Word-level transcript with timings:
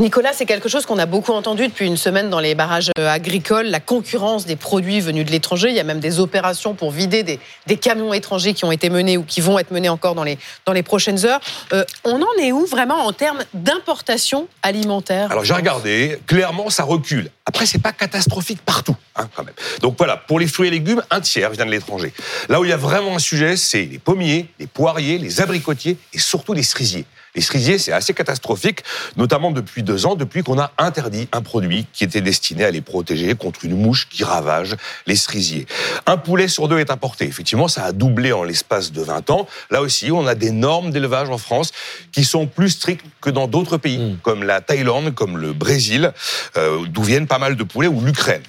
Nicolas, 0.00 0.32
c'est 0.32 0.46
quelque 0.46 0.70
chose 0.70 0.86
qu'on 0.86 0.96
a 0.96 1.04
beaucoup 1.04 1.32
entendu 1.32 1.68
depuis 1.68 1.86
une 1.86 1.98
semaine 1.98 2.30
dans 2.30 2.40
les 2.40 2.54
barrages 2.54 2.90
euh, 2.98 3.06
agricoles, 3.06 3.66
la 3.66 3.80
concurrence 3.80 4.46
des 4.46 4.56
produits 4.56 4.98
venus 4.98 5.26
de 5.26 5.30
l'étranger. 5.30 5.68
Il 5.68 5.74
y 5.74 5.80
a 5.80 5.84
même 5.84 6.00
des 6.00 6.20
opérations 6.20 6.72
pour 6.72 6.90
vider 6.90 7.22
des, 7.22 7.76
camions 7.76 8.14
étrangers 8.14 8.54
qui 8.54 8.64
ont 8.64 8.72
été 8.72 8.88
menés 8.88 9.18
ou 9.18 9.24
qui 9.24 9.42
vont 9.42 9.58
être 9.58 9.72
menés 9.72 9.90
encore 9.90 10.14
dans 10.14 10.24
les, 10.24 10.38
dans 10.64 10.72
les 10.72 10.82
prochaines 10.82 11.26
heures. 11.26 11.40
Euh, 11.74 11.84
on 12.04 12.22
en 12.22 12.42
est 12.42 12.50
où 12.50 12.64
vraiment 12.64 13.04
en 13.04 13.12
termes 13.12 13.44
d'importation 13.52 14.48
alimentaire? 14.62 15.30
Alors 15.30 15.44
j'ai 15.44 15.52
regardé, 15.52 16.18
clairement 16.26 16.70
ça 16.70 16.84
recule. 16.84 17.30
Après, 17.44 17.66
c'est 17.66 17.82
pas 17.82 17.92
catastrophique 17.92 18.60
partout, 18.64 18.96
hein, 19.20 19.28
quand 19.34 19.44
même. 19.44 19.54
Donc 19.80 19.96
voilà, 19.98 20.16
pour 20.16 20.40
les 20.40 20.46
fruits 20.46 20.68
et 20.68 20.70
légumes, 20.70 21.02
un 21.10 21.20
tiers 21.20 21.50
vient 21.50 21.66
de 21.66 21.70
l'étranger. 21.70 22.12
Là 22.48 22.60
où 22.60 22.64
il 22.64 22.70
y 22.70 22.72
a 22.72 22.76
vraiment 22.76 23.16
un 23.16 23.20
sujet, 23.20 23.56
c'est 23.56 23.84
les 23.84 23.98
pommiers, 23.98 24.46
les 24.58 24.66
poiriers, 24.66 25.18
les 25.18 25.40
abricotiers 25.40 25.96
et 26.12 26.18
surtout 26.18 26.52
les 26.52 26.62
cerisiers. 26.62 27.06
Les 27.34 27.42
cerisiers, 27.42 27.78
c'est 27.78 27.92
assez 27.92 28.12
catastrophique, 28.12 28.82
notamment 29.16 29.52
depuis 29.52 29.84
deux 29.84 30.04
ans, 30.04 30.16
depuis 30.16 30.42
qu'on 30.42 30.58
a 30.58 30.72
interdit 30.78 31.28
un 31.32 31.42
produit 31.42 31.86
qui 31.92 32.02
était 32.02 32.20
destiné 32.20 32.64
à 32.64 32.72
les 32.72 32.80
protéger 32.80 33.34
contre 33.36 33.64
une 33.64 33.76
mouche 33.76 34.08
qui 34.08 34.24
ravage 34.24 34.76
les 35.06 35.14
cerisiers. 35.14 35.66
Un 36.06 36.16
poulet 36.16 36.48
sur 36.48 36.66
deux 36.66 36.78
est 36.80 36.90
importé. 36.90 37.26
Effectivement, 37.26 37.68
ça 37.68 37.84
a 37.84 37.92
doublé 37.92 38.32
en 38.32 38.42
l'espace 38.42 38.90
de 38.90 39.02
20 39.02 39.30
ans. 39.30 39.46
Là 39.70 39.80
aussi, 39.80 40.10
on 40.10 40.26
a 40.26 40.34
des 40.34 40.50
normes 40.50 40.90
d'élevage 40.90 41.30
en 41.30 41.38
France 41.38 41.70
qui 42.10 42.24
sont 42.24 42.48
plus 42.48 42.70
strictes 42.70 43.06
que 43.20 43.30
dans 43.30 43.46
d'autres 43.46 43.76
pays, 43.76 43.98
hmm. 43.98 44.18
comme 44.22 44.42
la 44.42 44.60
Thaïlande, 44.60 45.14
comme 45.14 45.38
le 45.38 45.52
Brésil, 45.52 46.12
euh, 46.56 46.84
d'où 46.88 47.04
viennent 47.04 47.28
pas 47.28 47.38
mal 47.38 47.54
de 47.54 47.62
poulets, 47.62 47.88
ou 47.88 48.00
l'Ukraine. 48.00 48.42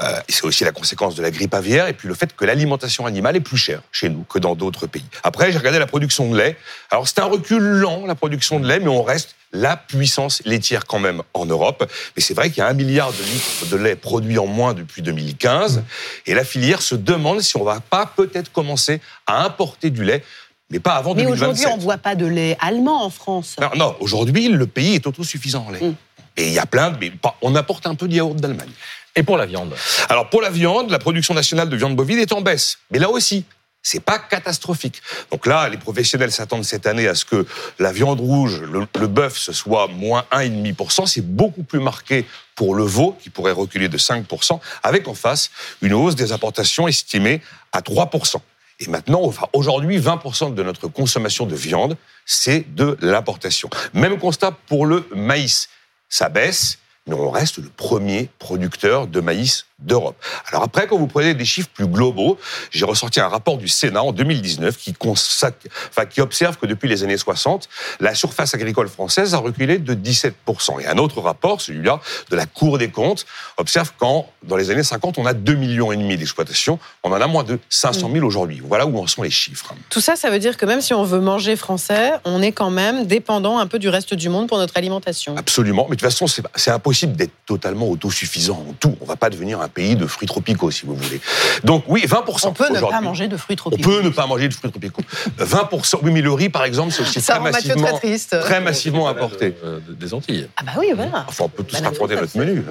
Euh, 0.00 0.20
c'est 0.28 0.44
aussi 0.44 0.64
la 0.64 0.72
conséquence 0.72 1.14
de 1.14 1.22
la 1.22 1.30
grippe 1.30 1.54
aviaire 1.54 1.88
et 1.88 1.92
puis 1.92 2.08
le 2.08 2.14
fait 2.14 2.34
que 2.34 2.44
l'alimentation 2.44 3.06
animale 3.06 3.36
est 3.36 3.40
plus 3.40 3.56
chère 3.56 3.82
chez 3.92 4.08
nous 4.08 4.24
que 4.24 4.38
dans 4.38 4.54
d'autres 4.54 4.86
pays. 4.86 5.04
Après, 5.22 5.52
j'ai 5.52 5.58
regardé 5.58 5.78
la 5.78 5.86
production 5.86 6.30
de 6.30 6.36
lait. 6.36 6.56
Alors, 6.90 7.06
c'est 7.06 7.18
un 7.18 7.24
recul 7.24 7.62
lent, 7.62 8.06
la 8.06 8.14
production 8.14 8.60
de 8.60 8.66
lait, 8.66 8.80
mais 8.80 8.88
on 8.88 9.02
reste 9.02 9.34
la 9.52 9.76
puissance 9.76 10.42
laitière 10.44 10.86
quand 10.86 10.98
même 10.98 11.22
en 11.34 11.44
Europe. 11.44 11.90
Mais 12.16 12.22
c'est 12.22 12.34
vrai 12.34 12.48
qu'il 12.48 12.58
y 12.58 12.62
a 12.62 12.68
un 12.68 12.72
milliard 12.72 13.12
de 13.12 13.22
litres 13.22 13.66
de 13.70 13.76
lait 13.76 13.96
produit 13.96 14.38
en 14.38 14.46
moins 14.46 14.72
depuis 14.74 15.02
2015. 15.02 15.82
Et 16.26 16.34
la 16.34 16.44
filière 16.44 16.80
se 16.80 16.94
demande 16.94 17.40
si 17.40 17.56
on 17.56 17.64
va 17.64 17.80
pas 17.80 18.06
peut-être 18.06 18.50
commencer 18.50 19.00
à 19.26 19.44
importer 19.44 19.90
du 19.90 20.04
lait 20.04 20.22
mais 20.70 20.80
pas 20.80 20.94
avant 20.94 21.14
mais 21.14 21.24
2027. 21.24 21.28
Mais 21.28 21.52
aujourd'hui, 21.52 21.74
on 21.74 21.76
ne 21.76 21.82
voit 21.82 21.98
pas 21.98 22.14
de 22.14 22.24
lait 22.24 22.56
allemand 22.58 23.04
en 23.04 23.10
France. 23.10 23.56
Non, 23.60 23.68
non 23.76 23.96
aujourd'hui, 24.00 24.48
le 24.48 24.66
pays 24.66 24.94
est 24.94 25.06
autosuffisant 25.06 25.66
en 25.68 25.70
lait. 25.70 25.80
Mm. 25.80 25.94
Et 26.36 26.48
il 26.48 26.52
y 26.52 26.58
a 26.58 26.66
plein 26.66 26.90
de... 26.90 26.98
Mais 26.98 27.12
on 27.40 27.54
apporte 27.54 27.86
un 27.86 27.94
peu 27.94 28.08
de 28.08 28.14
yaourt 28.14 28.36
d'Allemagne. 28.36 28.70
Et 29.14 29.22
pour 29.22 29.36
la 29.36 29.46
viande 29.46 29.74
Alors 30.08 30.30
pour 30.30 30.40
la 30.40 30.50
viande, 30.50 30.90
la 30.90 30.98
production 30.98 31.34
nationale 31.34 31.68
de 31.68 31.76
viande 31.76 31.96
bovine 31.96 32.18
est 32.18 32.32
en 32.32 32.40
baisse. 32.40 32.78
Mais 32.90 32.98
là 32.98 33.10
aussi, 33.10 33.44
c'est 33.82 34.00
pas 34.00 34.18
catastrophique. 34.18 35.02
Donc 35.30 35.46
là, 35.46 35.68
les 35.68 35.76
professionnels 35.76 36.30
s'attendent 36.30 36.64
cette 36.64 36.86
année 36.86 37.08
à 37.08 37.14
ce 37.14 37.24
que 37.24 37.46
la 37.78 37.92
viande 37.92 38.20
rouge, 38.20 38.60
le, 38.60 39.06
bœuf, 39.06 39.36
ce 39.36 39.52
soit 39.52 39.88
moins 39.88 40.24
1,5%. 40.30 41.06
C'est 41.06 41.26
beaucoup 41.26 41.64
plus 41.64 41.80
marqué 41.80 42.24
pour 42.54 42.74
le 42.74 42.84
veau, 42.84 43.16
qui 43.20 43.28
pourrait 43.28 43.52
reculer 43.52 43.88
de 43.88 43.98
5%, 43.98 44.60
avec 44.82 45.08
en 45.08 45.14
face 45.14 45.50
une 45.82 45.94
hausse 45.94 46.14
des 46.14 46.32
importations 46.32 46.86
estimée 46.86 47.42
à 47.72 47.80
3%. 47.80 48.36
Et 48.80 48.86
maintenant, 48.86 49.22
enfin, 49.24 49.46
aujourd'hui, 49.52 49.98
20% 49.98 50.54
de 50.54 50.62
notre 50.62 50.88
consommation 50.88 51.46
de 51.46 51.54
viande, 51.54 51.96
c'est 52.24 52.72
de 52.74 52.96
l'importation. 53.00 53.68
Même 53.94 54.18
constat 54.18 54.52
pour 54.68 54.86
le 54.86 55.06
maïs. 55.14 55.68
Ça 56.12 56.28
baisse, 56.28 56.76
mais 57.06 57.14
on 57.14 57.30
reste 57.30 57.56
le 57.56 57.70
premier 57.70 58.28
producteur 58.38 59.06
de 59.06 59.18
maïs 59.22 59.64
d'Europe. 59.82 60.16
Alors 60.48 60.62
après, 60.62 60.86
quand 60.86 60.96
vous 60.96 61.06
prenez 61.06 61.34
des 61.34 61.44
chiffres 61.44 61.68
plus 61.72 61.86
globaux, 61.86 62.38
j'ai 62.70 62.84
ressorti 62.84 63.20
un 63.20 63.28
rapport 63.28 63.58
du 63.58 63.68
Sénat 63.68 64.02
en 64.02 64.12
2019 64.12 64.76
qui, 64.76 64.94
enfin, 65.04 66.06
qui 66.08 66.20
observe 66.20 66.56
que 66.56 66.66
depuis 66.66 66.88
les 66.88 67.02
années 67.02 67.16
60, 67.16 67.68
la 68.00 68.14
surface 68.14 68.54
agricole 68.54 68.88
française 68.88 69.34
a 69.34 69.38
reculé 69.38 69.78
de 69.78 69.94
17%. 69.94 70.80
Et 70.80 70.86
un 70.86 70.98
autre 70.98 71.20
rapport, 71.20 71.60
celui-là 71.60 72.00
de 72.30 72.36
la 72.36 72.46
Cour 72.46 72.78
des 72.78 72.90
comptes, 72.90 73.26
observe 73.56 73.92
qu'en 73.98 74.28
dans 74.42 74.56
les 74.56 74.70
années 74.70 74.82
50, 74.82 75.18
on 75.18 75.26
a 75.26 75.34
2 75.34 75.54
millions 75.54 75.92
et 75.92 75.96
demi 75.96 76.16
d'exploitations, 76.16 76.78
on 77.02 77.12
en 77.12 77.20
a 77.20 77.26
moins 77.26 77.44
de 77.44 77.58
500 77.68 78.10
000 78.12 78.26
aujourd'hui. 78.26 78.60
Voilà 78.64 78.86
où 78.86 78.98
en 78.98 79.06
sont 79.06 79.22
les 79.22 79.30
chiffres. 79.30 79.74
Tout 79.90 80.00
ça, 80.00 80.16
ça 80.16 80.30
veut 80.30 80.38
dire 80.38 80.56
que 80.56 80.66
même 80.66 80.80
si 80.80 80.94
on 80.94 81.04
veut 81.04 81.20
manger 81.20 81.56
français, 81.56 82.12
on 82.24 82.42
est 82.42 82.52
quand 82.52 82.70
même 82.70 83.06
dépendant 83.06 83.58
un 83.58 83.66
peu 83.66 83.78
du 83.78 83.88
reste 83.88 84.14
du 84.14 84.28
monde 84.28 84.48
pour 84.48 84.58
notre 84.58 84.76
alimentation. 84.76 85.36
Absolument, 85.36 85.86
mais 85.88 85.96
de 85.96 86.00
toute 86.00 86.10
façon, 86.10 86.26
c'est 86.26 86.70
impossible 86.70 87.14
d'être 87.16 87.32
totalement 87.46 87.88
autosuffisant 87.88 88.64
en 88.68 88.72
tout. 88.74 88.96
On 89.00 89.04
va 89.04 89.16
pas 89.16 89.30
devenir 89.30 89.60
un 89.60 89.68
pays 89.72 89.96
de 89.96 90.06
fruits 90.06 90.28
tropicaux, 90.28 90.70
si 90.70 90.86
vous 90.86 90.94
voulez. 90.94 91.20
Donc 91.64 91.84
oui, 91.88 92.04
20%. 92.06 92.48
On 92.48 92.52
peut 92.52 92.72
ne 92.72 92.80
pas 92.80 93.00
manger 93.00 93.28
de 93.28 93.36
fruits 93.36 93.56
tropicaux. 93.56 93.82
On 93.90 93.96
peut 93.96 94.02
ne 94.02 94.10
pas 94.10 94.26
manger 94.26 94.48
de 94.48 94.54
fruits 94.54 94.70
tropicaux. 94.70 95.02
20%. 95.38 95.98
Oui, 96.02 96.10
mais 96.10 96.22
le 96.22 96.32
riz, 96.32 96.48
par 96.48 96.64
exemple, 96.64 96.92
c'est 96.92 97.02
aussi 97.02 97.22
très 97.22 97.40
massivement, 97.40 97.88
très, 97.88 97.98
triste. 97.98 98.40
très 98.40 98.60
massivement 98.60 99.08
apporté. 99.08 99.54
Des 99.88 100.14
Antilles. 100.14 100.48
Ah 100.56 100.62
bah 100.64 100.72
oui, 100.78 100.92
voilà. 100.94 101.24
Enfin, 101.28 101.44
on 101.44 101.48
peut 101.48 101.64
tous 101.64 101.80
raconter 101.80 102.16
notre 102.16 102.36
menu. 102.36 102.62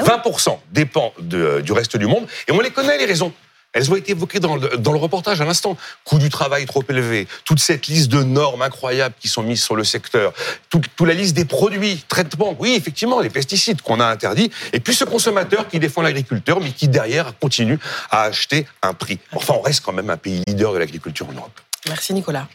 20% 0.00 0.48
ah 0.48 0.56
dépend 0.72 1.12
de, 1.20 1.60
du 1.60 1.72
reste 1.72 1.96
du 1.96 2.06
monde. 2.06 2.26
Et 2.46 2.52
on 2.52 2.60
les 2.60 2.70
connaît, 2.70 2.98
les 2.98 3.06
raisons. 3.06 3.32
Elles 3.78 3.92
ont 3.92 3.96
été 3.96 4.10
évoquées 4.10 4.40
dans 4.40 4.56
le, 4.56 4.76
dans 4.76 4.90
le 4.90 4.98
reportage 4.98 5.40
à 5.40 5.44
l'instant. 5.44 5.76
Coût 6.04 6.18
du 6.18 6.30
travail 6.30 6.66
trop 6.66 6.82
élevé, 6.88 7.28
toute 7.44 7.60
cette 7.60 7.86
liste 7.86 8.08
de 8.08 8.24
normes 8.24 8.62
incroyables 8.62 9.14
qui 9.20 9.28
sont 9.28 9.44
mises 9.44 9.62
sur 9.62 9.76
le 9.76 9.84
secteur, 9.84 10.32
toute, 10.68 10.88
la 11.00 11.14
liste 11.14 11.36
des 11.36 11.44
produits, 11.44 12.04
traitements, 12.08 12.56
oui, 12.58 12.74
effectivement, 12.76 13.20
les 13.20 13.30
pesticides 13.30 13.80
qu'on 13.80 14.00
a 14.00 14.06
interdits, 14.06 14.50
et 14.72 14.80
puis 14.80 14.94
ce 14.94 15.04
consommateur 15.04 15.68
qui 15.68 15.78
défend 15.78 16.02
l'agriculteur, 16.02 16.60
mais 16.60 16.72
qui 16.72 16.88
derrière 16.88 17.38
continue 17.38 17.78
à 18.10 18.22
acheter 18.22 18.66
un 18.82 18.94
prix. 18.94 19.20
Enfin, 19.32 19.54
on 19.56 19.62
reste 19.62 19.84
quand 19.84 19.92
même 19.92 20.10
un 20.10 20.16
pays 20.16 20.42
leader 20.48 20.72
de 20.72 20.78
l'agriculture 20.78 21.28
en 21.28 21.34
Europe. 21.34 21.60
Merci 21.86 22.14
Nicolas. 22.14 22.48